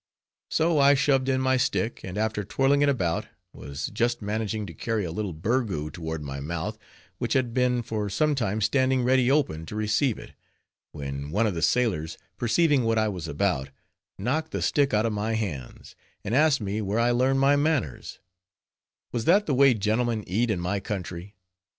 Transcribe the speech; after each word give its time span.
So 0.49 0.79
I 0.79 0.95
shoved 0.95 1.29
in 1.29 1.39
my 1.41 1.57
stick, 1.57 2.01
and 2.03 2.17
after 2.17 2.43
twirling 2.43 2.81
it 2.81 2.89
about, 2.89 3.27
was 3.53 3.91
just 3.93 4.19
managing 4.19 4.65
to 4.65 4.73
carry 4.73 5.05
a 5.05 5.11
little 5.11 5.31
burgoo 5.31 5.91
toward 5.91 6.23
my 6.23 6.39
mouth, 6.39 6.79
which 7.19 7.33
had 7.33 7.53
been 7.53 7.83
for 7.83 8.09
some 8.09 8.33
time 8.33 8.61
standing 8.61 9.03
ready 9.03 9.29
open 9.29 9.63
to 9.67 9.75
receive 9.75 10.17
it, 10.17 10.33
when 10.91 11.29
one 11.29 11.45
of 11.45 11.53
the 11.53 11.61
sailors 11.61 12.17
perceiving 12.35 12.83
what 12.83 12.97
I 12.97 13.09
was 13.09 13.27
about, 13.27 13.69
knocked 14.17 14.49
the 14.49 14.63
stick 14.63 14.91
out 14.91 15.05
of 15.05 15.13
my 15.13 15.35
hands, 15.35 15.95
and 16.23 16.33
asked 16.33 16.61
me 16.61 16.81
where 16.81 16.97
I 16.97 17.11
learned 17.11 17.39
my 17.39 17.55
manners; 17.55 18.17
Was 19.11 19.25
that 19.25 19.45
the 19.45 19.53
way 19.53 19.75
gentlemen 19.75 20.23
eat 20.25 20.49
in 20.49 20.59
my 20.59 20.79
country? 20.79 21.35